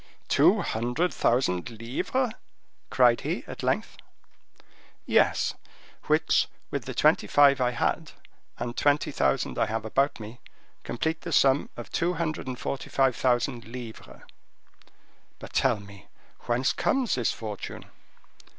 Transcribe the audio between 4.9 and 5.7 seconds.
"Yes;